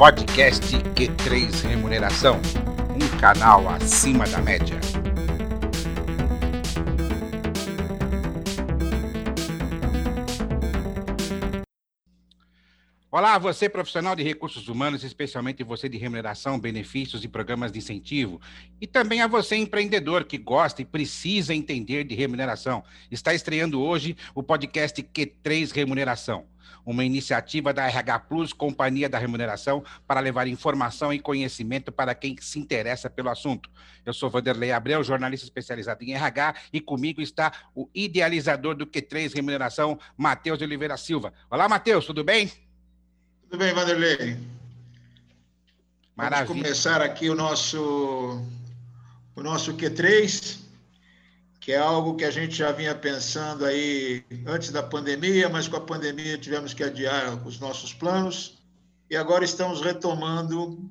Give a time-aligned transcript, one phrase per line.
[0.00, 0.64] Podcast
[0.94, 2.40] Q3 Remuneração,
[2.94, 4.80] um canal acima da média.
[13.10, 18.40] Olá, você profissional de recursos humanos, especialmente você de remuneração, benefícios e programas de incentivo,
[18.80, 22.82] e também a você empreendedor que gosta e precisa entender de remuneração.
[23.10, 26.46] Está estreando hoje o podcast Q3 Remuneração
[26.90, 32.36] uma iniciativa da RH Plus, Companhia da Remuneração, para levar informação e conhecimento para quem
[32.40, 33.70] se interessa pelo assunto.
[34.04, 39.34] Eu sou Vanderlei Abreu, jornalista especializado em RH, e comigo está o idealizador do Q3
[39.34, 41.32] Remuneração, Matheus Oliveira Silva.
[41.50, 42.50] Olá, Matheus, tudo bem?
[43.42, 44.38] Tudo bem, Vanderlei.
[46.16, 46.46] Maravilha.
[46.46, 48.42] Vamos começar aqui o nosso,
[49.34, 50.69] o nosso Q3
[51.70, 55.76] que é algo que a gente já vinha pensando aí antes da pandemia, mas com
[55.76, 58.58] a pandemia tivemos que adiar os nossos planos.
[59.08, 60.90] E agora estamos retomando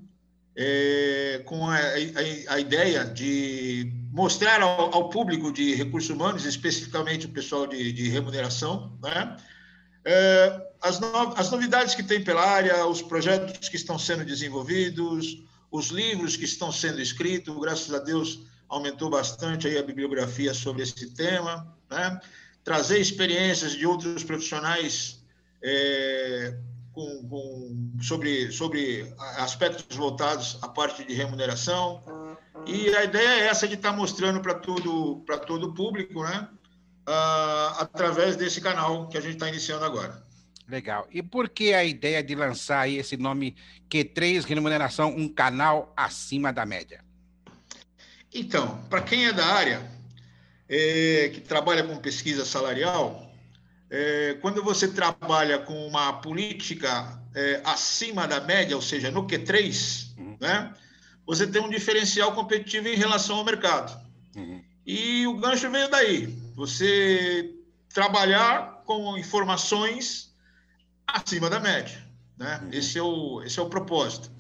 [0.56, 7.26] é, com a, a, a, ideia de mostrar ao, ao, público de recursos humanos, especificamente
[7.26, 9.36] o pessoal de, de remuneração, né,
[10.06, 15.44] é, as, no, as novidades que tem pela área, os projetos que estão sendo desenvolvidos,
[15.70, 20.84] os livros que estão sendo escritos, graças a Deus aumentou bastante aí a bibliografia sobre
[20.84, 22.22] esse tema, né?
[22.64, 25.24] trazer experiências de outros profissionais
[25.62, 26.56] é,
[26.94, 32.04] com, com, sobre, sobre aspectos voltados à parte de remuneração.
[32.68, 36.48] E a ideia é essa de estar mostrando para todo, todo o público, né?
[37.08, 40.24] Ah, através desse canal que a gente está iniciando agora.
[40.68, 41.08] Legal.
[41.12, 43.56] E por que a ideia de lançar aí esse nome
[43.90, 47.04] Q3 Remuneração, um canal acima da média?
[48.34, 49.82] Então, para quem é da área,
[50.68, 53.32] é, que trabalha com pesquisa salarial,
[53.90, 60.16] é, quando você trabalha com uma política é, acima da média, ou seja, no Q3,
[60.18, 60.38] uhum.
[60.40, 60.74] né,
[61.26, 64.00] você tem um diferencial competitivo em relação ao mercado.
[64.36, 64.64] Uhum.
[64.86, 66.28] E o gancho veio daí.
[66.56, 67.56] Você
[67.94, 70.34] trabalhar com informações
[71.08, 72.04] acima da média.
[72.38, 72.60] Né?
[72.64, 72.70] Uhum.
[72.72, 74.32] Esse, é o, esse é o propósito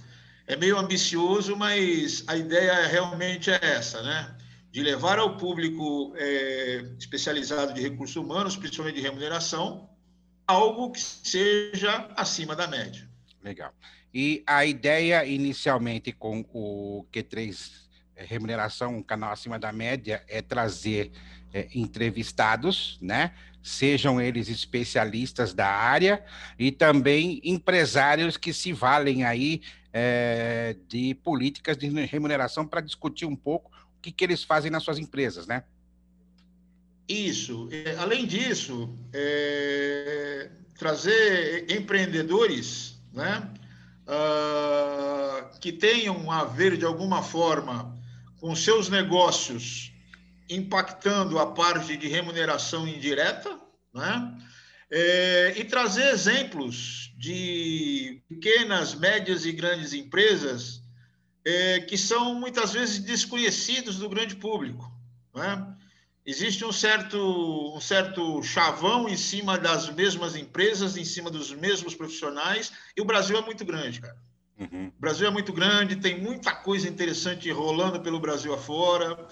[0.49, 4.35] é meio ambicioso, mas a ideia realmente é essa, né?
[4.71, 9.87] De levar ao público é, especializado de recursos humanos, principalmente de remuneração,
[10.47, 13.07] algo que seja acima da média.
[13.43, 13.71] Legal.
[14.11, 17.88] E a ideia inicialmente com o Q3 é,
[18.25, 21.11] Remuneração, um canal acima da média, é trazer
[21.53, 23.33] é, entrevistados, né?
[23.61, 26.23] Sejam eles especialistas da área
[26.57, 33.35] e também empresários que se valem aí é, de políticas de remuneração para discutir um
[33.35, 35.63] pouco o que, que eles fazem nas suas empresas, né?
[37.07, 37.67] Isso.
[37.71, 40.49] É, além disso, é,
[40.79, 43.49] trazer empreendedores né,
[44.07, 47.98] uh, que tenham a ver, de alguma forma,
[48.39, 49.91] com seus negócios
[50.49, 53.59] impactando a parte de remuneração indireta,
[53.93, 54.37] né?
[54.91, 60.81] É, e trazer exemplos de pequenas, médias e grandes empresas
[61.45, 64.91] é, que são muitas vezes desconhecidos do grande público.
[65.35, 65.75] Né?
[66.25, 71.93] Existe um certo, um certo chavão em cima das mesmas empresas, em cima dos mesmos
[71.93, 74.17] profissionais, e o Brasil é muito grande, cara.
[74.59, 74.91] Uhum.
[74.97, 79.27] O Brasil é muito grande, tem muita coisa interessante rolando pelo Brasil afora,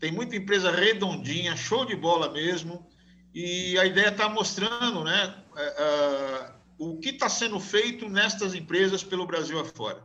[0.00, 2.84] tem muita empresa redondinha, show de bola mesmo.
[3.32, 9.26] E a ideia está mostrando né, uh, o que está sendo feito nestas empresas pelo
[9.26, 10.04] Brasil afora.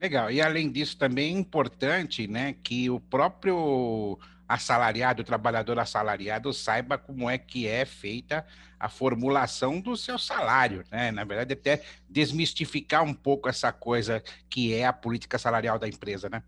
[0.00, 0.30] Legal.
[0.30, 6.96] E além disso, também é importante né, que o próprio assalariado, o trabalhador assalariado, saiba
[6.96, 8.46] como é que é feita
[8.80, 11.10] a formulação do seu salário, né?
[11.10, 16.28] Na verdade, até desmistificar um pouco essa coisa que é a política salarial da empresa,
[16.28, 16.42] né?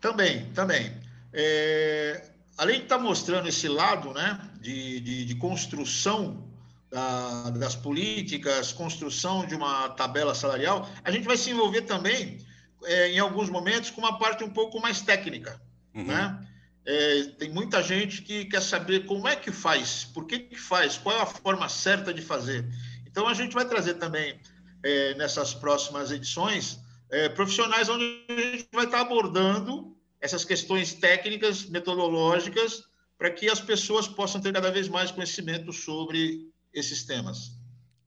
[0.00, 0.92] Também, também.
[1.32, 2.22] É,
[2.56, 6.46] além de estar tá mostrando esse lado né, de, de, de construção
[6.90, 12.38] da, das políticas, construção de uma tabela salarial, a gente vai se envolver também,
[12.84, 15.60] é, em alguns momentos, com uma parte um pouco mais técnica.
[15.94, 16.04] Uhum.
[16.04, 16.43] Né?
[16.86, 20.98] É, tem muita gente que quer saber como é que faz, por que, que faz,
[20.98, 22.66] qual é a forma certa de fazer.
[23.06, 24.38] Então, a gente vai trazer também,
[24.82, 26.78] é, nessas próximas edições,
[27.10, 32.84] é, profissionais onde a gente vai estar abordando essas questões técnicas, metodológicas,
[33.16, 37.52] para que as pessoas possam ter cada vez mais conhecimento sobre esses temas.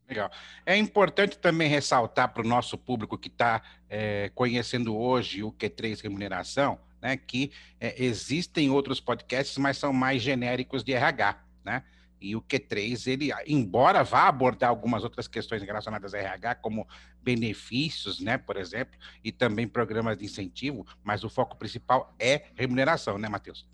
[0.08, 0.32] Legal.
[0.66, 6.02] É importante também ressaltar para o nosso público que está é, conhecendo hoje o Q3
[6.02, 11.84] Remuneração, né, que é, existem outros podcasts, mas são mais genéricos de RH, né?
[12.20, 16.88] E o Q3, ele, embora vá abordar algumas outras questões relacionadas a RH, como
[17.22, 23.18] benefícios, né, por exemplo, e também programas de incentivo, mas o foco principal é remuneração,
[23.20, 23.68] né, Matheus?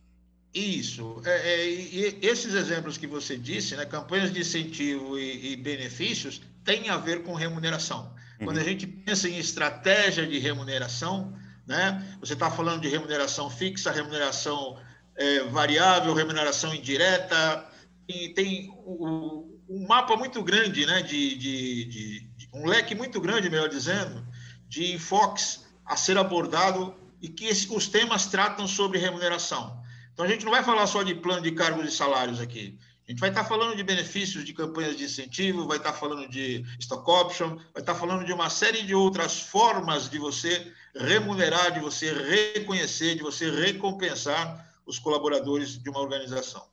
[0.53, 1.21] Isso.
[1.25, 6.41] É, é, e esses exemplos que você disse, né, campanhas de incentivo e, e benefícios,
[6.63, 8.13] têm a ver com remuneração.
[8.39, 8.47] Uhum.
[8.47, 11.33] Quando a gente pensa em estratégia de remuneração,
[11.65, 14.77] né, você está falando de remuneração fixa, remuneração
[15.15, 17.67] é, variável, remuneração indireta,
[18.07, 23.49] e tem um, um mapa muito grande, né, de, de, de, um leque muito grande,
[23.49, 24.25] melhor dizendo,
[24.67, 29.81] de enfoques a ser abordado e que os temas tratam sobre remuneração.
[30.13, 32.77] Então, a gente não vai falar só de plano de cargos e salários aqui.
[33.07, 36.63] A gente vai estar falando de benefícios de campanhas de incentivo, vai estar falando de
[36.79, 41.79] stock option, vai estar falando de uma série de outras formas de você remunerar, de
[41.79, 46.63] você reconhecer, de você recompensar os colaboradores de uma organização.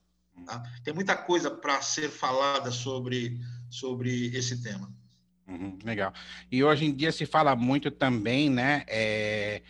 [0.45, 0.61] Tá?
[0.83, 3.39] Tem muita coisa para ser falada sobre,
[3.69, 4.91] sobre esse tema.
[5.47, 6.13] Uhum, legal.
[6.51, 8.83] E hoje em dia se fala muito também, né?
[8.87, 9.61] É,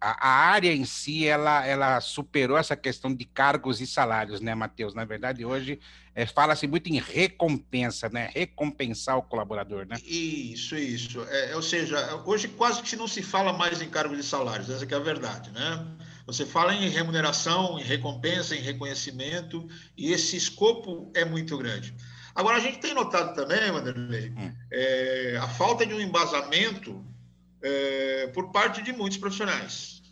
[0.00, 4.94] a, área em si, ela, ela superou essa questão de cargos e salários, né, Matheus?
[4.94, 5.80] Na verdade, hoje
[6.14, 8.30] é, fala-se muito em recompensa, né?
[8.34, 9.96] Recompensar o colaborador, né?
[10.04, 11.22] Isso, isso.
[11.28, 14.84] É, ou seja, hoje quase que não se fala mais em cargos e salários, essa
[14.84, 15.86] é a verdade, né?
[16.26, 19.66] Você fala em remuneração, em recompensa, em reconhecimento,
[19.96, 21.94] e esse escopo é muito grande.
[22.34, 24.52] Agora, a gente tem notado também, Wanderlei, hum.
[24.70, 27.04] é, a falta de um embasamento
[27.62, 30.02] é, por parte de muitos profissionais.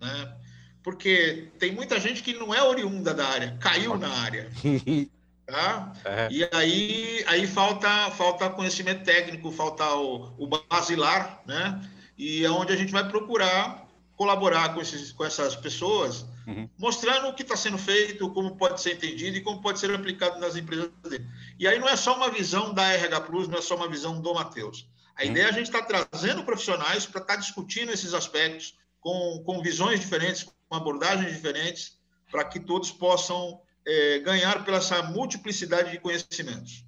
[0.00, 0.34] Né?
[0.82, 4.50] Porque tem muita gente que não é oriunda da área, caiu na área.
[5.48, 5.94] Tá?
[6.04, 6.28] É.
[6.30, 11.90] E aí, aí falta, falta conhecimento técnico, falta o, o basilar, né?
[12.18, 13.88] E é onde a gente vai procurar
[14.18, 16.68] colaborar com, esses, com essas pessoas, uhum.
[16.76, 20.40] mostrando o que está sendo feito, como pode ser entendido e como pode ser aplicado
[20.40, 21.24] nas empresas dele.
[21.56, 24.20] E aí não é só uma visão da RH Plus, não é só uma visão
[24.20, 24.88] do Matheus.
[25.18, 28.78] A ideia é a gente estar tá trazendo profissionais para estar tá discutindo esses aspectos
[29.00, 31.98] com, com visões diferentes, com abordagens diferentes,
[32.30, 36.84] para que todos possam é, ganhar pela essa multiplicidade de conhecimentos.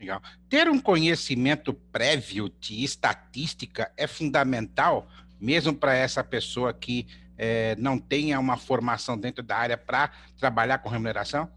[0.00, 0.22] Legal.
[0.48, 5.08] Ter um conhecimento prévio de estatística é fundamental
[5.38, 7.06] mesmo para essa pessoa que
[7.36, 11.50] é, não tenha uma formação dentro da área para trabalhar com remuneração?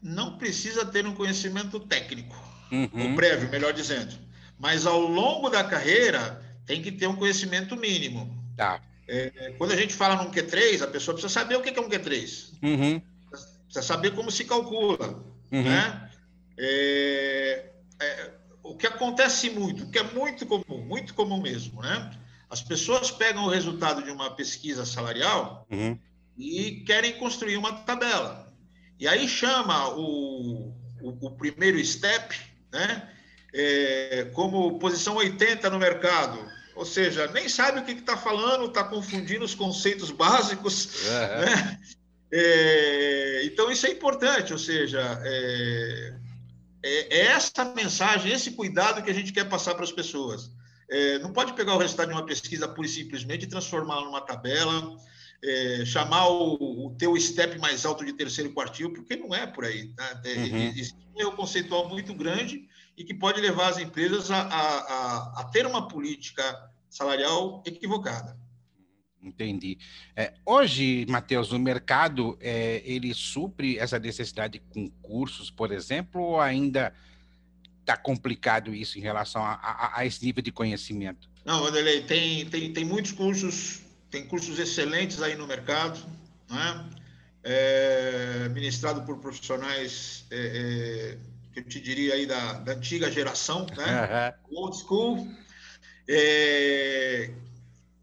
[0.00, 2.36] Não precisa ter um conhecimento técnico,
[2.70, 3.10] uhum.
[3.10, 4.16] ou prévio, melhor dizendo.
[4.58, 8.36] Mas ao longo da carreira, tem que ter um conhecimento mínimo.
[8.56, 8.80] Tá.
[9.08, 11.88] É, quando a gente fala num Q3, a pessoa precisa saber o que é um
[11.88, 12.52] Q3.
[12.62, 13.02] Uhum.
[13.30, 15.24] Precisa saber como se calcula.
[15.52, 15.62] Uhum.
[15.62, 16.10] Né?
[16.58, 17.70] É,
[18.00, 18.30] é,
[18.62, 22.10] o que acontece muito, o que é muito comum, muito comum mesmo, né?
[22.50, 25.98] As pessoas pegam o resultado de uma pesquisa salarial uhum.
[26.36, 28.52] e querem construir uma tabela.
[28.98, 32.36] E aí chama o, o, o primeiro step,
[32.72, 33.08] né?
[33.58, 36.38] É, como posição 80 no mercado.
[36.74, 41.06] Ou seja, nem sabe o que está falando, está confundindo os conceitos básicos.
[41.06, 41.40] Uhum.
[41.40, 41.80] Né?
[42.30, 46.14] É, então, isso é importante, ou seja, é,
[46.82, 50.50] é, é essa mensagem, esse cuidado que a gente quer passar para as pessoas.
[50.90, 54.96] É, não pode pegar o resultado de uma pesquisa pura e simplesmente transformá-la numa tabela,
[55.42, 59.64] é, chamar o, o teu step mais alto de terceiro quartil, porque não é por
[59.64, 59.88] aí.
[59.88, 60.20] Tá?
[60.24, 60.68] É, uhum.
[60.68, 65.44] Existe um erro conceitual muito grande e que pode levar as empresas a, a, a,
[65.44, 68.36] ter uma política salarial equivocada.
[69.22, 69.78] Entendi.
[70.14, 76.40] É, hoje, Matheus, o mercado é, ele supre essa necessidade com cursos, por exemplo, ou
[76.40, 76.94] ainda
[77.80, 81.28] está complicado isso em relação a, a, a, esse nível de conhecimento?
[81.44, 83.80] Não, Wanderlei, tem, tem, tem muitos cursos,
[84.10, 85.98] tem cursos excelentes aí no mercado,
[86.48, 86.90] né?
[87.48, 90.26] É, ministrado por profissionais
[91.56, 94.34] é, eu te diria aí da, da antiga geração, né?
[94.50, 95.28] Old school.
[96.08, 97.30] É,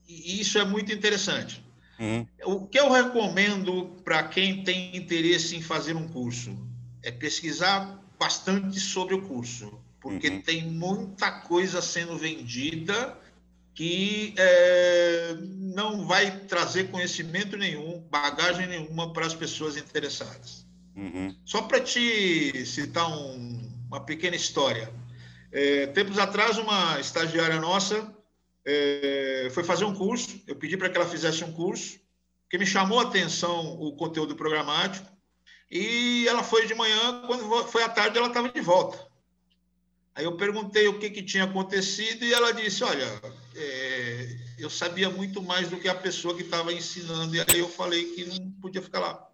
[0.07, 1.63] e isso é muito interessante.
[1.99, 2.27] Uhum.
[2.45, 6.57] O que eu recomendo para quem tem interesse em fazer um curso
[7.01, 10.41] é pesquisar bastante sobre o curso, porque uhum.
[10.41, 13.17] tem muita coisa sendo vendida
[13.73, 20.65] que é, não vai trazer conhecimento nenhum, bagagem nenhuma para as pessoas interessadas.
[20.95, 21.35] Uhum.
[21.45, 24.93] Só para te citar um, uma pequena história.
[25.51, 28.15] É, tempos atrás, uma estagiária nossa
[28.65, 30.41] é, foi fazer um curso.
[30.47, 31.99] Eu pedi para que ela fizesse um curso,
[32.49, 35.11] que me chamou a atenção o conteúdo programático.
[35.69, 39.13] E ela foi de manhã, quando foi à tarde, ela estava de volta.
[40.15, 43.07] Aí eu perguntei o que, que tinha acontecido e ela disse: Olha,
[43.55, 47.67] é, eu sabia muito mais do que a pessoa que estava ensinando, e aí eu
[47.67, 49.32] falei que não podia ficar lá.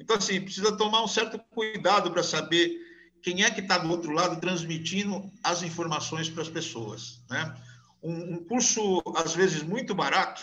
[0.00, 2.78] Então, assim, precisa tomar um certo cuidado para saber
[3.22, 7.22] quem é que está do outro lado transmitindo as informações para as pessoas.
[7.28, 7.54] Né?
[8.02, 10.42] Um, um, curso, às vezes, muito barato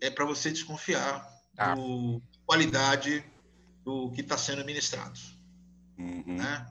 [0.00, 1.74] é para você desconfiar tá.
[1.74, 1.80] da
[2.46, 3.24] qualidade
[3.84, 5.18] do que está sendo ministrado.
[5.98, 6.36] Uhum.
[6.36, 6.66] Né?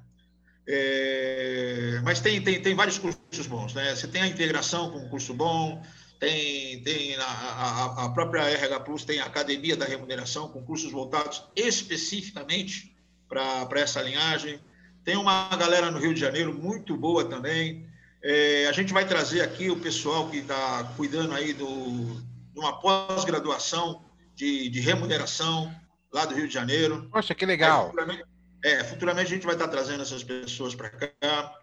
[0.67, 3.73] É, mas tem, tem, tem vários cursos bons.
[3.73, 3.95] Né?
[3.95, 5.81] Você tem a integração com um curso bom,
[6.19, 10.91] tem, tem a, a, a, própria RH Plus tem a Academia da Remuneração, com cursos
[10.91, 12.95] voltados especificamente
[13.29, 14.59] para essa linhagem.
[15.03, 17.87] Tem uma galera no Rio de Janeiro muito boa também.
[18.23, 22.19] É, a gente vai trazer aqui o pessoal que está cuidando aí do,
[22.51, 24.03] de uma pós-graduação
[24.35, 25.73] de, de, remuneração
[26.11, 27.07] lá do Rio de Janeiro.
[27.11, 27.85] Poxa, que legal.
[27.85, 28.25] É, futuramente,
[28.63, 31.53] é, futuramente a gente vai estar tá trazendo essas pessoas para cá.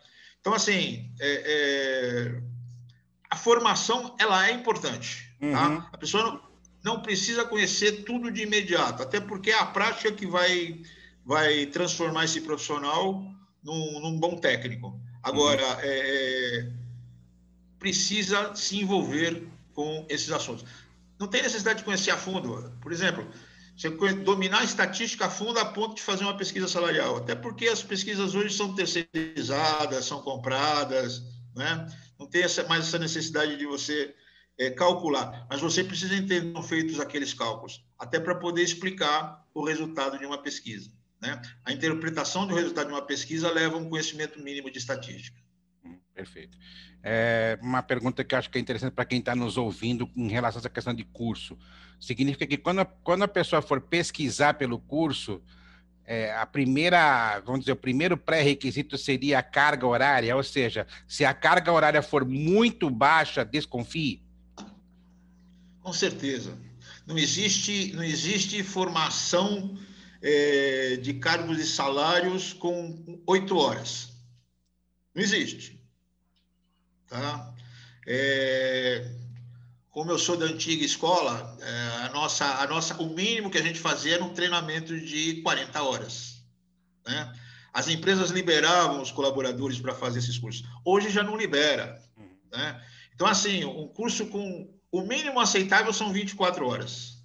[0.40, 2.53] Então, assim, é, é
[3.34, 5.28] a formação ela é importante.
[5.40, 5.46] Tá?
[5.46, 5.80] Uhum.
[5.80, 5.88] Tá?
[5.92, 6.40] A pessoa não,
[6.84, 10.80] não, precisa conhecer tudo de imediato, até porque é a prática que vai,
[11.26, 13.24] vai transformar esse profissional
[13.62, 14.98] num, num bom técnico.
[15.20, 15.80] Agora, uhum.
[15.82, 16.70] é,
[17.78, 20.64] precisa se envolver com esses assuntos.
[21.18, 22.72] Não tem necessidade de conhecer a fundo.
[22.80, 23.26] Por exemplo,
[23.76, 27.16] você dominar a estatística a fundo a ponto de fazer uma pesquisa salarial.
[27.16, 31.22] Até porque as pesquisas hoje são terceirizadas, são compradas,
[31.56, 31.86] né?
[32.24, 34.14] Não tem essa, mais essa necessidade de você
[34.58, 39.62] é, calcular, mas você precisa entender como feitos aqueles cálculos, até para poder explicar o
[39.64, 40.90] resultado de uma pesquisa.
[41.20, 41.40] Né?
[41.64, 45.38] A interpretação do resultado de uma pesquisa leva a um conhecimento mínimo de estatística.
[45.84, 46.56] Hum, perfeito.
[47.02, 50.28] É uma pergunta que eu acho que é interessante para quem está nos ouvindo em
[50.28, 51.58] relação a essa questão de curso.
[52.00, 55.42] Significa que quando a, quando a pessoa for pesquisar pelo curso,
[56.06, 61.24] é, a primeira, vamos dizer, o primeiro pré-requisito seria a carga horária, ou seja, se
[61.24, 64.22] a carga horária for muito baixa, desconfie?
[65.80, 66.58] Com certeza.
[67.06, 69.78] Não existe, não existe formação
[70.22, 74.12] é, de cargos e salários com oito horas.
[75.14, 75.80] Não existe.
[77.06, 77.54] Tá?
[78.06, 79.10] É,
[79.94, 83.62] como eu sou da antiga escola, é, a nossa, a nossa, o mínimo que a
[83.62, 86.44] gente fazia era um treinamento de 40 horas.
[87.06, 87.32] Né?
[87.72, 90.66] As empresas liberavam os colaboradores para fazer esses cursos.
[90.84, 92.02] Hoje já não libera.
[92.52, 92.84] Né?
[93.14, 97.22] Então, assim, um curso com o mínimo aceitável são 24 horas.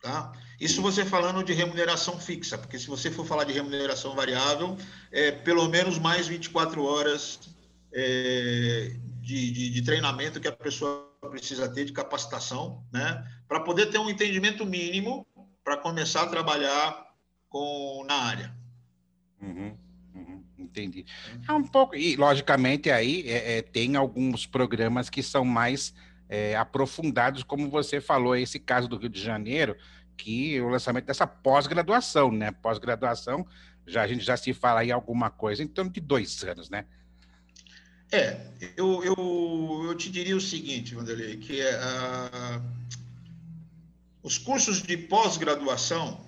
[0.00, 0.30] Tá?
[0.60, 4.78] Isso você falando de remuneração fixa, porque se você for falar de remuneração variável,
[5.10, 7.40] é pelo menos mais 24 horas
[7.92, 13.86] é, de, de, de treinamento que a pessoa precisa ter de capacitação, né, para poder
[13.86, 15.26] ter um entendimento mínimo
[15.64, 17.06] para começar a trabalhar
[17.48, 18.54] com na área.
[19.40, 19.76] Uhum,
[20.14, 21.04] uhum, entendi.
[21.48, 25.94] É um pouco e logicamente aí é, é, tem alguns programas que são mais
[26.28, 29.76] é, aprofundados, como você falou, esse caso do Rio de Janeiro,
[30.16, 32.52] que o lançamento dessa pós-graduação, né?
[32.52, 33.46] Pós-graduação,
[33.86, 36.86] já a gente já se fala aí alguma coisa em torno de dois anos, né?
[38.10, 38.40] É,
[38.76, 42.62] eu, eu, eu te diria o seguinte, Wanderlei, que é, uh,
[44.22, 46.24] os cursos de pós-graduação,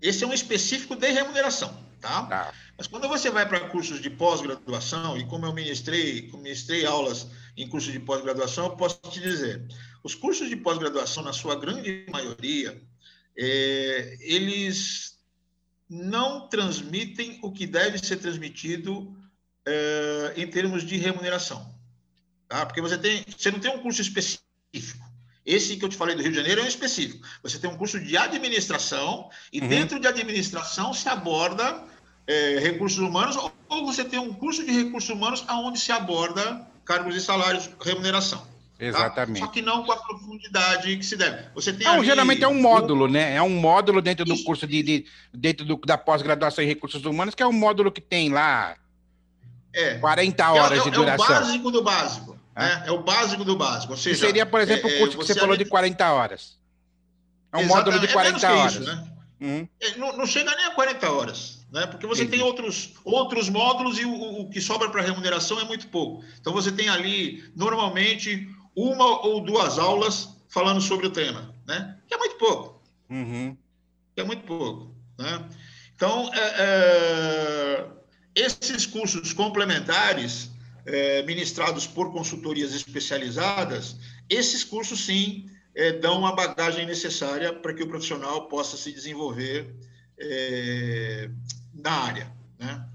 [0.00, 2.26] esse é um específico de remuneração, tá?
[2.26, 2.54] tá.
[2.76, 7.68] Mas quando você vai para cursos de pós-graduação, e como eu ministrei, ministrei aulas em
[7.68, 9.62] cursos de pós-graduação, eu posso te dizer,
[10.02, 12.80] os cursos de pós-graduação, na sua grande maioria,
[13.36, 15.18] é, eles
[15.88, 19.14] não transmitem o que deve ser transmitido
[19.66, 21.74] é, em termos de remuneração.
[22.48, 22.66] Tá?
[22.66, 25.04] Porque você, tem, você não tem um curso específico.
[25.44, 27.26] Esse que eu te falei do Rio de Janeiro é um específico.
[27.42, 29.68] Você tem um curso de administração e uhum.
[29.68, 31.82] dentro de administração se aborda
[32.26, 33.36] é, recursos humanos
[33.68, 38.38] ou você tem um curso de recursos humanos aonde se aborda cargos e salários, remuneração.
[38.38, 38.86] Tá?
[38.86, 39.40] Exatamente.
[39.40, 39.46] Tá?
[39.46, 41.48] Só que não com a profundidade que se deve.
[41.54, 42.06] Você tem não, ali...
[42.06, 43.36] geralmente é um módulo, né?
[43.36, 47.34] É um módulo dentro do curso de, de dentro do, da pós-graduação em recursos humanos,
[47.34, 48.76] que é um módulo que tem lá
[49.74, 49.98] é.
[49.98, 51.26] 40 horas é, é, de duração.
[51.26, 52.38] É o básico do básico.
[52.56, 52.84] Né?
[52.86, 53.92] É o básico do básico.
[53.92, 56.56] Ou seja, seria, por exemplo, o é, curso que você falou de 40 horas.
[57.52, 57.92] É um Exatamente.
[57.92, 58.74] módulo de 40 horas.
[58.74, 59.08] Isso, né?
[59.40, 59.68] Uhum.
[59.98, 61.86] Não, não, chega nem a 40 horas, né?
[61.86, 62.38] Porque você Entendi.
[62.38, 66.24] tem outros, outros módulos e o, o que sobra para remuneração é muito pouco.
[66.40, 71.96] Então você tem ali, normalmente, uma ou duas aulas falando sobre o tema, né?
[72.06, 72.80] Que é muito pouco.
[73.10, 73.56] Uhum.
[74.14, 74.94] Que é muito pouco.
[75.18, 75.48] Né?
[75.94, 77.86] Então, é, é
[78.34, 80.50] esses cursos complementares,
[80.86, 83.96] é, ministrados por consultorias especializadas,
[84.28, 89.74] esses cursos, sim, é, dão a bagagem necessária para que o profissional possa se desenvolver
[90.18, 91.30] é,
[91.72, 92.32] na área.
[92.58, 92.88] Né?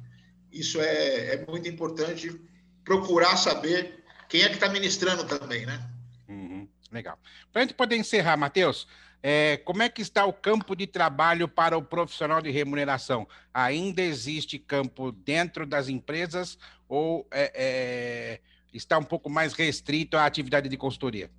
[0.52, 2.40] Isso é, é, muito importante
[2.84, 5.90] procurar saber quem é que está ministrando também, né?
[6.28, 7.20] Uhum, legal.
[7.52, 8.88] Para a gente poder encerrar, Matheus,
[9.22, 13.28] é, como é que está o campo de trabalho para o profissional de remuneração?
[13.54, 16.58] Ainda existe campo dentro das empresas
[16.88, 18.40] ou é, é,
[18.74, 21.30] está um pouco mais restrito à atividade de consultoria?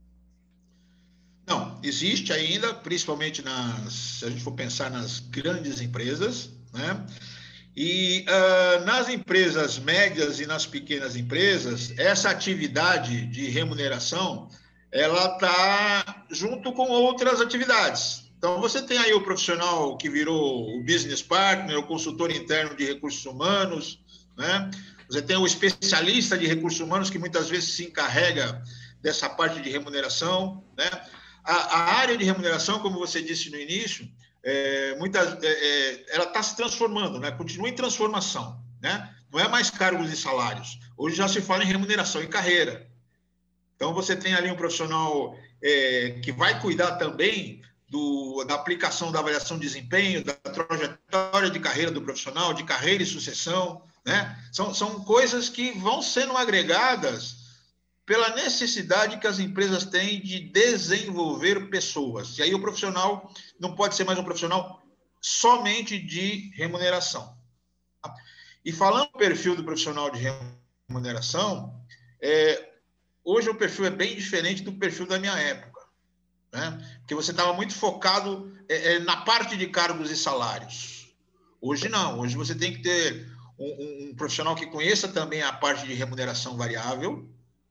[1.46, 7.04] Não, existe ainda, principalmente nas, se a gente for pensar nas grandes empresas, né?
[7.74, 14.48] E uh, nas empresas médias e nas pequenas empresas, essa atividade de remuneração
[14.92, 18.30] ela está junto com outras atividades.
[18.36, 22.86] Então, você tem aí o profissional que virou o business partner, o consultor interno de
[22.86, 24.00] recursos humanos,
[24.36, 24.70] né?
[25.08, 28.62] Você tem o especialista de recursos humanos que muitas vezes se encarrega
[29.02, 30.88] dessa parte de remuneração, né?
[31.44, 34.08] A, a área de remuneração, como você disse no início,
[34.42, 37.30] é, muitas, é, é, ela está se transformando, né?
[37.32, 39.14] Continua em transformação, né?
[39.30, 40.78] Não é mais cargos e salários.
[40.96, 42.89] Hoje já se fala em remuneração e carreira.
[43.80, 49.20] Então, você tem ali um profissional é, que vai cuidar também do, da aplicação da
[49.20, 53.82] avaliação de desempenho, da trajetória de carreira do profissional, de carreira e sucessão.
[54.04, 54.38] Né?
[54.52, 57.36] São, são coisas que vão sendo agregadas
[58.04, 62.36] pela necessidade que as empresas têm de desenvolver pessoas.
[62.36, 64.82] E aí o profissional não pode ser mais um profissional
[65.22, 67.34] somente de remuneração.
[68.62, 70.20] E falando do perfil do profissional de
[70.86, 71.74] remuneração,
[72.20, 72.69] é,
[73.24, 75.80] Hoje o perfil é bem diferente do perfil da minha época,
[76.52, 76.78] né?
[77.00, 81.14] Porque você estava muito focado é, é, na parte de cargos e salários.
[81.60, 82.20] Hoje não.
[82.20, 85.92] Hoje você tem que ter um, um, um profissional que conheça também a parte de
[85.92, 87.28] remuneração variável,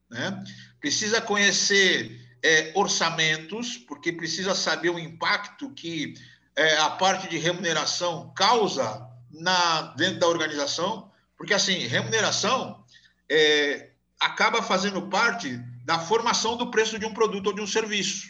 [0.10, 0.44] né?
[0.80, 6.14] Precisa conhecer é, orçamentos, porque precisa saber o impacto que
[6.56, 12.84] é, a parte de remuneração causa na dentro da organização, porque assim remuneração
[13.30, 18.28] é, acaba fazendo parte da formação do preço de um produto ou de um serviço.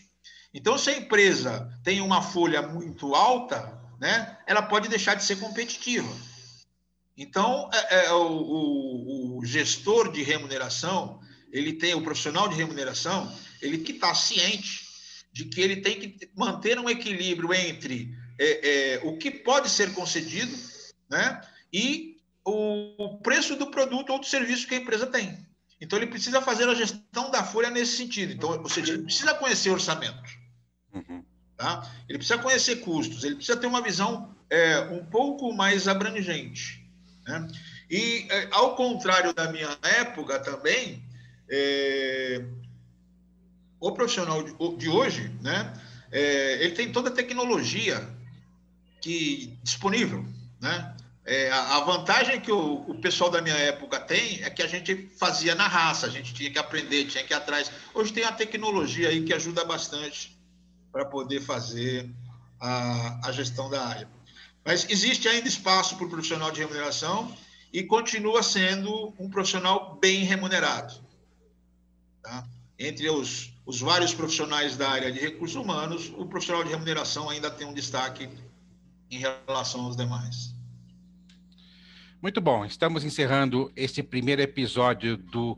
[0.53, 5.37] Então, se a empresa tem uma folha muito alta, né, ela pode deixar de ser
[5.37, 6.09] competitiva.
[7.17, 11.19] Então, é, é, o, o, o, gestor de remuneração,
[11.51, 14.87] ele tem o profissional de remuneração, ele que está ciente
[15.33, 19.93] de que ele tem que manter um equilíbrio entre é, é, o que pode ser
[19.93, 20.55] concedido,
[21.09, 21.41] né,
[21.73, 25.48] e o preço do produto ou do serviço que a empresa tem.
[25.81, 28.33] Então, ele precisa fazer a gestão da folha nesse sentido.
[28.33, 30.29] Então, ou seja, ele precisa conhecer orçamento.
[30.93, 31.23] Uhum.
[31.55, 31.89] Tá?
[32.07, 36.85] Ele precisa conhecer custos, ele precisa ter uma visão é, um pouco mais abrangente.
[37.25, 37.47] Né?
[37.89, 41.03] E, é, ao contrário da minha época também,
[41.49, 42.45] é,
[43.79, 45.73] o profissional de, de hoje, né,
[46.11, 48.07] é, ele tem toda a tecnologia
[49.01, 50.25] que disponível,
[50.59, 50.95] né?
[51.31, 55.11] É, a vantagem que o, o, pessoal da minha época tem é que a gente
[55.19, 57.71] fazia na raça, a gente tinha que aprender, tinha que ir atrás.
[57.93, 60.35] Hoje tem a tecnologia aí que ajuda bastante
[60.91, 62.09] para poder fazer
[62.59, 64.09] a, a gestão da área.
[64.65, 67.31] Mas existe ainda espaço para o profissional de remuneração
[67.71, 70.95] e continua sendo um profissional bem remunerado.
[72.23, 72.43] Tá?
[72.79, 77.51] Entre os, os vários profissionais da área de recursos humanos, o profissional de remuneração ainda
[77.51, 78.27] tem um destaque
[79.11, 80.57] em relação aos demais.
[82.21, 85.57] Muito bom, estamos encerrando esse primeiro episódio do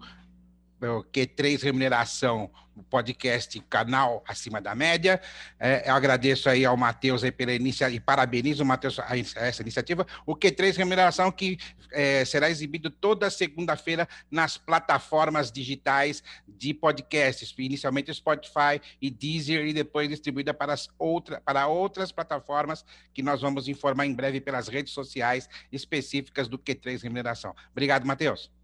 [0.82, 2.50] Q3 Remuneração,
[2.90, 5.22] podcast canal acima da média.
[5.60, 10.06] É, eu agradeço aí ao Matheus pela iniciativa e parabenizo o Matheus a essa iniciativa.
[10.26, 11.58] O Q3 Remuneração que
[11.92, 19.74] é, será exibido toda segunda-feira nas plataformas digitais de podcasts, inicialmente Spotify e Deezer e
[19.74, 24.68] depois distribuída para, as outra, para outras plataformas que nós vamos informar em breve pelas
[24.68, 27.56] redes sociais específicas do Q3 Remuneração.
[27.72, 28.61] Obrigado, Matheus.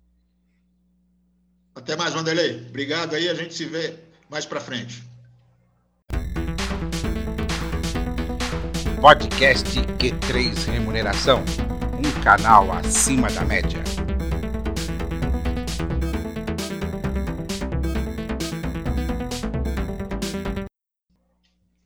[1.77, 2.65] Até mais, Wanderlei.
[2.69, 3.93] Obrigado aí, a gente se vê
[4.31, 5.03] mais para frente.
[8.99, 11.45] Podcast Q3 Remuneração,
[11.93, 13.83] um canal acima da média.